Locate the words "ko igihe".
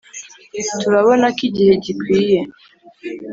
1.35-1.73